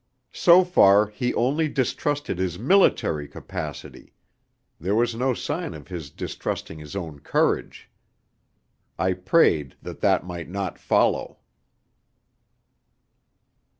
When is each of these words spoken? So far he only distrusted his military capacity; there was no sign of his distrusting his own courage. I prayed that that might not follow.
So 0.33 0.63
far 0.63 1.05
he 1.05 1.31
only 1.35 1.67
distrusted 1.67 2.39
his 2.39 2.57
military 2.57 3.27
capacity; 3.27 4.15
there 4.79 4.95
was 4.95 5.13
no 5.13 5.35
sign 5.35 5.75
of 5.75 5.89
his 5.89 6.09
distrusting 6.09 6.79
his 6.79 6.95
own 6.95 7.19
courage. 7.19 7.87
I 8.97 9.13
prayed 9.13 9.75
that 9.83 9.99
that 10.01 10.25
might 10.25 10.49
not 10.49 10.79
follow. 10.79 11.37